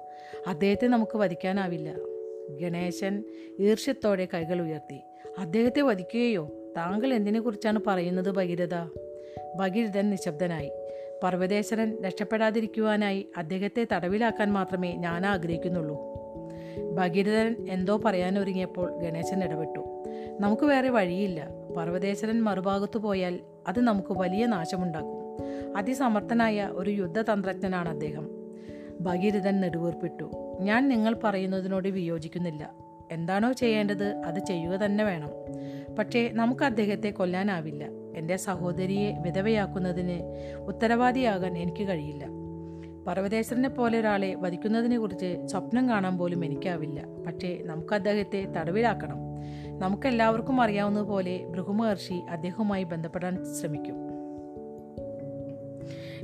[0.48, 1.96] അദ്ദേഹത്തെ നമുക്ക് വധിക്കാനാവില്ല.
[2.62, 3.24] ഗണേശൻ
[3.60, 5.01] ഈർഷ്യത്തോടെ കൈകൾ ഉയർത്തി.
[5.39, 6.51] അദ്ദേഹത്തെ വധിക്കുകയോ?
[6.77, 8.75] താങ്കൾ എന്തിനെക്കുറിച്ചാണ് പറയുന്നത് ഭഗീരഥ?
[9.56, 10.72] ഭഗീരഥൻ നിശബ്ദനായി.
[11.24, 16.11] പർവതേശ്വരൻ രക്ഷപ്പെടാതിരിക്കുവാനായി അദ്ദേഹത്തെ തടവിലാക്കാൻ മാത്രമേ ഞാൻ ആഗ്രഹിക്കുന്നുള്ളൂ
[16.92, 19.80] ഭഗീരഥൻ എന്തോ പറയാനൊരുങ്ങിയപ്പോൾ ഗണേശൻ ഇടപെട്ടു.
[20.40, 21.48] നമുക്ക് വേറെ വഴിയില്ല.
[21.78, 25.22] പർവതേശ്വരൻ മറുഭാഗത്തു പോയാൽ അത് നമുക്ക് വലിയ നാശമുണ്ടാക്കും.
[25.78, 28.30] അതിസമർത്ഥനായ ഒരു യുദ്ധതന്ത്രജ്ഞനാണ് അദ്ദേഹം.
[29.01, 30.58] ഭഗീരഥൻ നെടുവീർപ്പിട്ടു.
[30.60, 32.72] ഞാൻ നിങ്ങൾ പറയുന്നതിനോട് വിയോജിക്കുന്നില്ല.
[33.12, 35.30] എന്താണോ ചെയ്യേണ്ടത് അത് ചെയ്യുക തന്നെ വേണം.
[35.96, 37.84] പക്ഷേ നമുക്ക് അദ്ദേഹത്തെ കൊല്ലാനാവില്ല.
[38.16, 40.22] എന്റെ സഹോദരിയെ വിധവയാക്കുന്നതിന്
[40.68, 42.28] ഉത്തരവാദിയാകാൻ എനിക്ക് കഴിയില്ല.
[43.08, 47.04] പർവതേശ്വരനെ പോലെ ഒരാളെ വധിക്കുന്നതിനെക്കുറിച്ച് സ്വപ്നം കാണാൻ പോലും എനിക്കാവില്ല.
[47.28, 49.18] പക്ഷേ നമുക്ക് അദ്ദേഹത്തെ തടവിലാക്കണം.
[49.80, 53.96] നമുക്കെല്ലാവർക്കും അറിയാവുന്നതുപോലെ ഭൃഗുമഹർഷി അദ്ദേഹവുമായി ബന്ധപ്പെടാൻ ശ്രമിക്കും.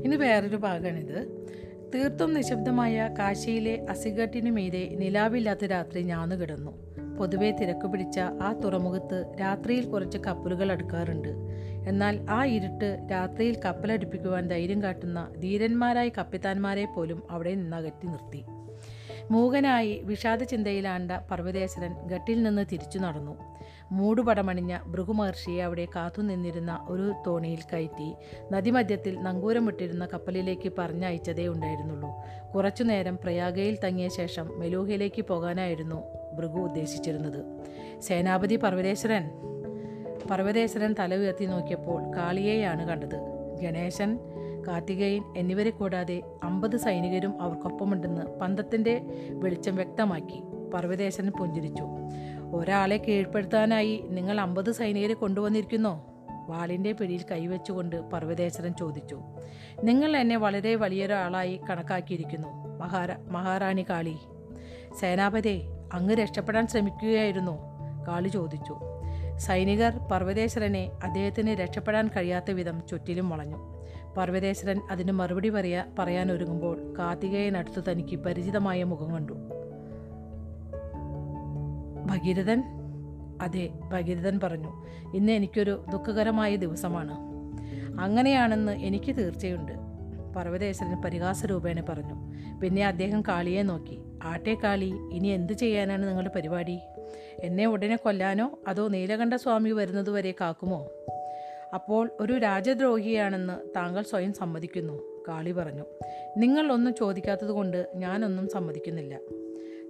[0.06, 1.48] ഇനി വേറൊരു ഭാഗമാണിത്.
[1.96, 6.88] തീർത്തും നിശബ്ദമായ കാശിയിലെ അസിഗട്ടിനു മീതെ നിലാവില്ലാത്ത രാത്രി ഞാന്നു കിടന്നു.
[7.18, 11.47] പൊതുവെ തിരക്ക് പിടിച്ച ആ തുറമുഖത്ത് രാത്രിയിൽ കുറച്ച് കപ്പലുകൾ അടുക്കാറുണ്ട്.
[11.88, 18.44] എന്നാൽ ആ ഇരുട്ട് രാത്രിയിൽ കപ്പലടിപ്പിക്കുവാൻ ധൈര്യം കാട്ടുന്ന ധീരന്മാരായ കപ്പിത്താന്മാരെ പോലും അവിടെ നിന്നകറ്റി നിർത്തി.
[19.32, 23.38] മൂകനായി വിഷാദ ചിന്തയിലാണ്ട പർവതേശ്വരൻ ഗട്ടിൽ നിന്ന് തിരിച്ചു നടന്നു.
[23.92, 28.16] മൂടുപടമണിഞ്ഞ ഭൃഗുമഹർഷിയെ അവിടെ കാത്തുനിന്നിരുന്ന ഒരു തോണിയിൽ കയറ്റി
[28.52, 32.10] നദിമധ്യത്തിൽ നങ്കൂരമിട്ടിരുന്ന കപ്പലിലേക്ക് പറഞ്ഞയച്ചതേ ഉണ്ടായിരുന്നുള്ളൂ.
[32.56, 36.04] കുറച്ചുനേരം പ്രയാഗയിൽ തങ്ങിയ ശേഷം മെലൂഹയിലേക്ക് പോകാനായിരുന്നു
[36.36, 37.68] ഭൃഗു ഉദ്ദേശിച്ചിരുന്നത്.
[38.00, 39.30] സേനാപതി പർവതേശ്വരൻ
[40.32, 43.18] പർവതേശ്വരൻ തല ഉയർത്തി നോക്കിയപ്പോൾ കാളിയെയാണ് കണ്ടത്.
[43.62, 44.20] ഗണേശൻ
[44.68, 51.84] കാർത്തികേയൻ എന്നിവരെ കൂടാതെ അമ്പത് സൈനികരും അവർക്കൊപ്പമുണ്ടെന്ന് പന്തത്തിന്റെ വെളിച്ചം വ്യക്തമാക്കി പർവതേശ്വരൻ പുഞ്ചിരിച്ചു.
[52.56, 56.06] ഒരാളെ കീഴ്പ്പെടുത്താനായി നിങ്ങൾ അമ്പത് സൈനികരെ കൊണ്ടുവന്നിരിക്കുന്നോ?
[56.48, 59.22] വാളിന്റെ പിടിയിൽ കൈവച്ചുകൊണ്ട് പർവതേശ്വരൻ ചോദിച്ചു.
[59.84, 64.16] നിങ്ങൾ എന്നെ വളരെ വലിയൊരാളായി കണക്കാക്കിയിരിക്കുന്നു മഹാരാ മഹാറാണി കാളി.
[65.00, 65.62] സേനാപതി
[65.94, 67.58] അങ്ങ് രക്ഷപ്പെടാൻ ശ്രമിക്കുകയായിരുന്നു
[68.08, 68.78] കാളി ചോദിച്ചു.
[69.38, 73.58] സൈനികർ പർവതേശ്വരനെ അദ്ദേഹത്തിന് രക്ഷപ്പെടാൻ കഴിയാത്ത വിധം ചുറ്റിലും വളഞ്ഞു.
[74.18, 79.34] പർവതേശ്വരൻ അതിന് മറുപടി പറയാ പറയാനൊരുങ്ങുമ്പോൾ കാർത്തികേയനടുത്ത് തനിക്ക് പരിചിതമായ മുഖം കണ്ടു.
[82.06, 82.64] ഭഗീരഥൻ
[83.42, 87.16] അതെ ഭഗീരഥൻ പറഞ്ഞു ഇന്ന് എനിക്കൊരു ദുഃഖകരമായ ദിവസമാണ്.
[88.02, 89.72] അങ്ങനെയാണെന്ന് എനിക്ക് തീർച്ചയുണ്ട്
[90.36, 92.16] പർവതേശ്വരൻ പരിഹാസരൂപേണ പറഞ്ഞു.
[92.60, 94.00] പിന്നെ അദ്ദേഹം കാളിയെ നോക്കി.
[94.24, 96.80] ആട്ടെ കാളി ഇനി എന്തു ചെയ്യാനാണ് നിങ്ങളുടെ പരിപാടി?
[97.40, 100.90] എന്നെ ഉടനെ കൊല്ലാനോ അതോ നീലകണ്ഠ സ്വാമി വരുന്നതുവരെ കാക്കുമോ?
[101.74, 105.86] അപ്പോൾ ഒരു രാജദ്രോഹിയാണെന്ന് താങ്കൾ സ്വയം സമ്മതിക്കുന്നു കാളി പറഞ്ഞു.
[106.38, 109.20] നിങ്ങൾ ഒന്നും ചോദിക്കാത്തതുകൊണ്ട് ഞാനൊന്നും സമ്മതിക്കുന്നില്ല.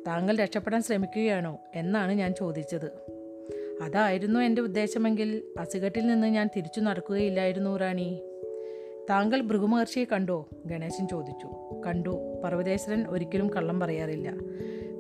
[0.08, 3.18] താങ്കൾ രക്ഷപ്പെടാൻ ശ്രമിക്കുകയാണോ എന്നാണ് ഞാൻ ചോദിച്ചത്.
[3.82, 8.22] അതായിരുന്നു എന്റെ ഉദ്ദേശമെങ്കിൽ അസുഖട്ടിൽ നിന്ന് ഞാൻ തിരിച്ചു നടക്കുകയില്ലായിരുന്നു റാണി.
[9.10, 10.50] താങ്കൾ ഭൃഗുമഹർഷിയെ കണ്ടോ?
[10.66, 11.48] ഗണേശൻ ചോദിച്ചു.
[11.88, 12.42] കണ്ടു.
[12.44, 14.34] പർവതേശ്വരൻ ഒരിക്കലും കള്ളം പറയാറില്ല.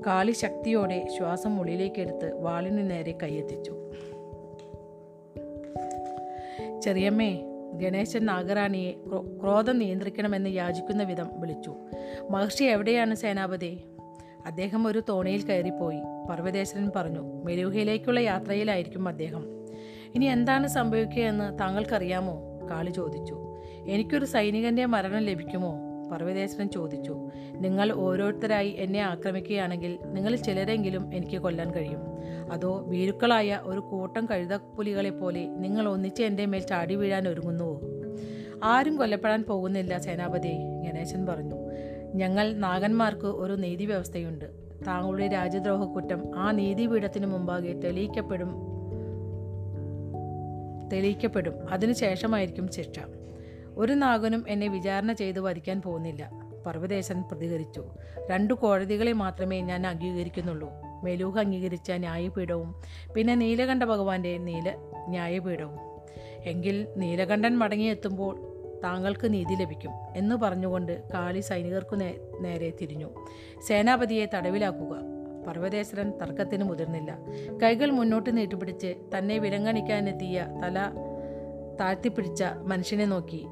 [0.07, 3.71] കാളി ശക്തിയോടെ ശ്വാസം ഉള്ളിലേക്കെടുത്ത് വാളിനു നേരെ കൈയെത്തിച്ചു.
[6.81, 7.41] ചെറിയമ്മേ
[7.73, 11.75] ഗണേശൻ നാഗറാണിയെ ക്രോ- ക്രോധം നിയന്ത്രിക്കണമെന്ന് യാചിക്കുന്ന വിധം വിളിച്ചു.
[12.29, 13.83] മഹർഷി എവിടെയാണ് സേനാപതി?
[14.45, 15.99] അദ്ദേഹം ഒരു തോണിയിൽ കയറിപ്പോയി.
[16.29, 19.45] പർവതേശ്വരൻ പറഞ്ഞു മെരൂഹയിലേക്കുള്ള യാത്രയിലായിരിക്കും അദ്ദേഹം.
[20.15, 22.41] ഇനി എന്താണ് സംഭവിക്കുകയെന്ന് താങ്കൾക്കറിയാമോ?
[22.71, 23.37] കാളി ചോദിച്ചു.
[23.87, 25.86] എനിക്കൊരു സൈനികന്റെ മരണം ലഭിക്കുമോ?
[26.11, 31.99] പർവതേശ്വരൻ ചോദിച്ചു നിങ്ങൾ ഓരോരുത്തരായി എന്നെ ആക്രമിക്കുകയാണെങ്കിൽ നിങ്ങൾ ചിലരെങ്കിലും എനിക്ക് കൊല്ലാൻ കഴിയും.
[32.51, 37.81] അതോ ഭീരുക്കളായ ഒരു കൂട്ടം കഴുതപ്പുലികളെ പോലെ നിങ്ങൾ ഒന്നിച്ച് എന്റെ മേൽ ചാടി വീഴാൻ ഒരുങ്ങുന്നുവോ?
[38.63, 40.53] ആരും കൊല്ലപ്പെടാൻ പോകുന്നില്ല സേനാപതി
[40.85, 41.55] ഗണേശൻ പറഞ്ഞു.
[42.15, 44.45] ഞങ്ങൾ നാഗന്മാർക്ക് ഒരു നീതി വ്യവസ്ഥയുണ്ട്
[44.87, 48.49] താങ്കളുടെ രാജ്യദ്രോഹ കുറ്റം ആ നീതിപീഠത്തിന് മുമ്പാകെ തെളിയിക്കപ്പെടും
[50.93, 51.53] തെളിയിക്കപ്പെടും.
[51.69, 52.99] അതിനുശേഷമായിരിക്കും ശിക്ഷ.
[53.77, 56.31] ഒരു നാഗനും എന്നെ വിചാരണ ചെയ്ത് വധിക്കാൻ പോകുന്നില്ല.
[56.65, 57.83] പർവതേശൻ പ്രതികരിച്ചു.
[58.29, 60.69] രണ്ടു കോടതികളെ മാത്രമേ ഞാൻ അംഗീകരിക്കുന്നുള്ളൂ.
[61.03, 62.75] മെലൂഹ് അംഗീകരിച്ച ന്യായപീഠവും
[63.15, 64.73] പിന്നെ നീലകണ്ഠ ഭഗവാന്റെ നീല
[65.07, 65.77] ന്യായപീഠവും.
[66.43, 71.95] എങ്കിൽ നീലകണ്ഠൻ മടങ്ങിയെത്തുമ്പോൾ താങ്കൾക്ക് നീതി ലഭിക്കും എന്ന് പറഞ്ഞുകൊണ്ട് കാളി സൈനികർക്കു
[72.39, 73.09] നേരെ തിരിഞ്ഞു.
[73.67, 74.97] സേനാപതിയെ തടവിലാക്കുക.
[75.47, 77.17] പർവതേശ്വരൻ തർക്കത്തിന് മുതിർന്നില്ല.
[77.63, 80.79] കൈകൾ മുന്നോട്ട് നീട്ടിപ്പിടിച്ച് തന്നെ വിലങ്ങണിക്കാനെത്തിയ തല
[81.79, 83.47] താഴ്ത്തിപ്പിടിച്ച മനുഷ്യനെ നോക്കി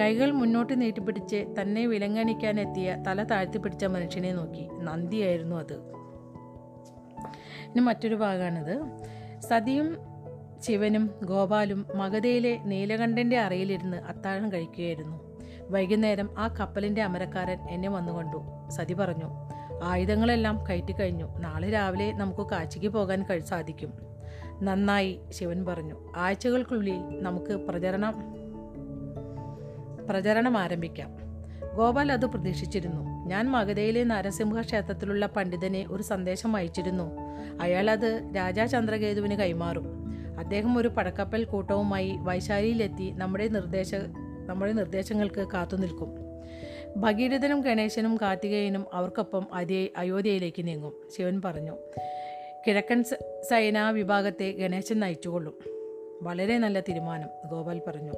[0.00, 5.74] കൈകൾ മുന്നോട്ട് നീട്ടിപ്പിടിച്ച് തന്നെ വിലങ്ങണിക്കാനെത്തിയ തല താഴ്ത്തിപ്പിടിച്ച മനുഷ്യനെ നോക്കി നന്ദിയായിരുന്നു അത്.
[7.66, 8.86] ഇനി മറ്റൊരു ഭാഗമാണിത്.
[9.40, 9.96] സതിയും
[10.60, 15.38] ശിവനും ഗോപാലും മഗധയിലെ നീലകണ്ഠന്റെ അറയിലിരുന്ന് അത്താഴം കഴിക്കുകയായിരുന്നു.
[15.70, 18.42] വൈകുന്നേരം ആ കപ്പലിന്റെ അമരക്കാരൻ എന്നെ വന്നുകൊണ്ടു.
[18.70, 19.30] സതി പറഞ്ഞു
[19.82, 21.38] ആയുധങ്ങളെല്ലാം കയറ്റി കഴിഞ്ഞു.
[21.38, 23.92] നാളെ രാവിലെ നമുക്ക് കാച്ചിക്ക് പോകാൻ സാധിക്കും
[24.62, 26.12] നന്നായി ശിവൻ പറഞ്ഞു.
[26.16, 28.41] ആഴ്ചകൾക്കുള്ളിൽ നമുക്ക് പ്രചരണം
[30.08, 31.10] പ്രചരണം ആരംഭിക്കാം.
[31.76, 33.26] ഗോപാൽ അത് പ്രതീക്ഷിച്ചിരുന്നു.
[33.26, 37.16] ഞാൻ മഗധയിലെ നരസിംഹ ക്ഷേത്രത്തിലുള്ള പണ്ഡിതനെ ഒരു സന്ദേശം അയച്ചിരുന്നു.
[37.60, 40.02] അയാൾ അത് രാജാ ചന്ദ്രകേതുവിന് കൈമാറും.
[40.38, 43.94] അദ്ദേഹം ഒരു പടക്കപ്പൽ കൂട്ടവുമായി വൈശാലിയിലെത്തി നമ്മുടെ നിർദ്ദേശ
[44.46, 46.14] നമ്മുടെ നിർദ്ദേശങ്ങൾക്ക് കാത്തുനിൽക്കും
[46.96, 51.76] ഭഗീരഥനും ഗണേശനും കാർത്തികേയനും അവർക്കൊപ്പം അതി അയോധ്യയിലേക്ക് നീങ്ങും ശിവൻ പറഞ്ഞു.
[52.66, 53.02] കിഴക്കൻ
[53.50, 55.71] സൈനാ വിഭാഗത്തെ ഗണേശൻ നയിച്ചുകൊള്ളും.
[56.22, 58.12] വളരെ നല്ല തീരുമാനം ഗോപാൽ പറഞ്ഞു.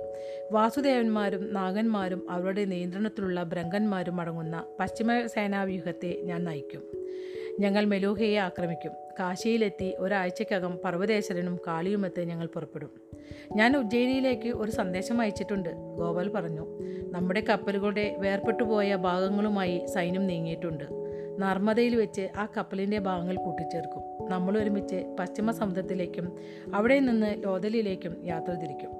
[0.52, 6.82] വാസുദേവന്മാരും നാഗന്മാരും അവരുടെ നിയന്ത്രണത്തിലുള്ള ബ്രങ്കന്മാരും അടങ്ങുന്ന പശ്ചിമ സേനാവ്യൂഹത്തെ ഞാൻ നയിക്കും.
[7.60, 8.92] ഞങ്ങൾ മെലൂഹയെ ആക്രമിക്കും.
[9.20, 12.90] കാശിയിലെത്തി ഒരാഴ്ചക്കകം പർവതേശ്വരനും കാളിയുമെത്ത് ഞങ്ങൾ പുറപ്പെടും.
[13.54, 16.66] ഞാൻ ഉജ്ജയിനിയിലേക്ക് ഒരു സന്ദേശം അയച്ചിട്ടുണ്ട് ഗോപാൽ പറഞ്ഞു.
[17.10, 21.03] നമ്മുടെ കപ്പലുകളുടെ വേർപെട്ടുപോയ ഭാഗങ്ങളുമായി സൈന്യം നീങ്ങിയിട്ടുണ്ട്.
[21.38, 24.30] നർമ്മദയിൽ വെച്ച് ആ കപ്പലിന്റെ ഭാഗങ്ങൾ കൂട്ടിച്ചേർക്കും.
[24.30, 26.38] നമ്മൾ ഒരുമിച്ച് പശ്ചിമ സമുദ്രത്തിലേക്കും
[26.74, 28.90] അവിടെ നിന്ന് ലോതലിലേക്കും യാത്ര തിരിക്കും.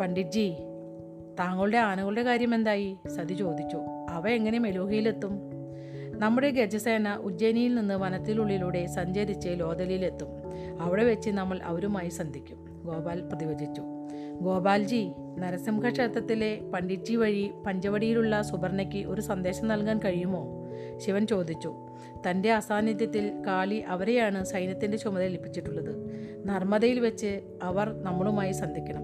[0.00, 0.54] പണ്ഡിറ്റ്ജി
[1.38, 2.96] താങ്കളുടെ ആനകളുടെ കാര്യം എന്തായി?
[3.16, 3.78] സതി ചോദിച്ചു.
[4.10, 5.40] അവ എങ്ങനെ മെലൂഹയിലെത്തും?
[6.18, 10.28] നമ്മുടെ ഗജസേന ഉജ്ജയിനിയിൽ നിന്ന് വനത്തിനുള്ളിലൂടെ സഞ്ചരിച്ച് ലോതലിയിലെത്തും
[10.80, 12.82] അവിടെ വെച്ച് നമ്മൾ അവരുമായി സന്ധിക്കും.
[12.84, 13.82] ഗോപാൽ പ്രതിവചിച്ചു.
[14.40, 20.65] ഗോപാൽജി നരസിംഹ ക്ഷേത്രത്തിലെ പണ്ഡിറ്റ്ജി വഴി പഞ്ചവടിയിലുള്ള സുബർണയ്ക്ക് ഒരു സന്ദേശം നൽകാൻ കഴിയുമോ?
[20.98, 21.74] ശിവൻ ചോദിച്ചു
[22.30, 25.94] തന്റെ അസാന്നിധ്യത്തിൽ കാളി അവരെയാണ് സൈന്യത്തിന്റെ ചുമതല ഏൽപ്പിച്ചിട്ടുള്ളത്.
[26.48, 29.02] നർമ്മദയിൽ വെച്ച് അവർ നമ്മളുമായി സന്ധിക്കണം.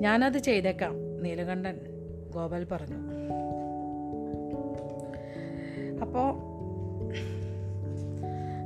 [0.00, 1.80] ഞാനത് ചെയ്തേക്കാം നീലകണ്ഠൻ
[2.30, 2.96] ഗോപാൽ പറഞ്ഞു.
[6.00, 6.52] അപ്പോൾ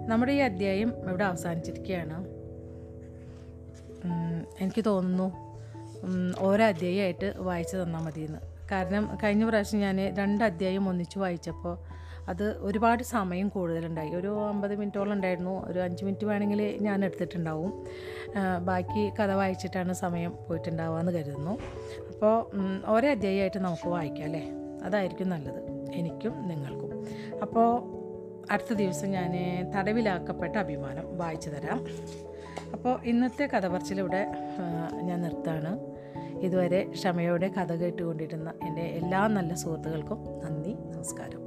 [0.08, 2.26] നമ്മുടെ ഈ അധ്യായം ഇവിടെ അവസാനിച്ചിരിക്കുകയാണ്.
[4.60, 5.32] എനിക്ക് തോന്നുന്നു
[6.38, 8.38] ഓരോ അധ്യായമായിട്ട് വായിച്ചു തന്നാൽ മതിയെന്ന്.
[8.72, 11.78] കാരണം കഴിഞ്ഞ പ്രാവശ്യം ഞാൻ രണ്ട് അധ്യായം ഒന്നിച്ച് വായിച്ചപ്പോൾ
[12.28, 14.10] അത് ഒരുപാട് സമയം കൂടുതലുണ്ടായി.
[14.14, 15.66] ഒരു അമ്പത് മിനിറ്റോളം ഉണ്ടായിരുന്നു.
[15.66, 17.84] ഒരു അഞ്ച് മിനിറ്റ് വേണമെങ്കിൽ ഞാൻ എടുത്തിട്ടുണ്ടാവും.
[18.64, 21.58] ബാക്കി കഥ വായിച്ചിട്ടാണ് സമയം പോയിട്ടുണ്ടാവുക കരുതുന്നു.
[22.08, 22.50] അപ്പോൾ
[22.86, 24.50] ഒരേ അധ്യായമായിട്ട് നമുക്ക് വായിക്കാം അല്ലേ?
[24.84, 25.90] അതായിരിക്കും നല്ലത്.
[25.94, 27.06] എനിക്കും നിങ്ങൾക്കും.
[27.42, 27.96] അപ്പോൾ
[28.50, 29.32] അടുത്ത ദിവസം ഞാൻ
[29.76, 31.86] തടവിലാക്കപ്പെട്ട അഭിമാനം വായിച്ചു തരാം.
[32.72, 34.26] അപ്പോൾ ഇന്നത്തെ കഥ പറച്ചിലിവിടെ
[35.02, 35.78] ഞാൻ നിർത്താണ്
[36.40, 41.45] ഇതുവരെ ക്ഷമയോടെ കഥ കേട്ടുകൊണ്ടിരുന്ന എന്റെ എല്ലാ നല്ല സുഹൃത്തുക്കൾക്കും നന്ദി നമസ്കാരം.